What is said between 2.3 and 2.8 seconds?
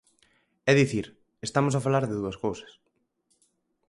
cousas.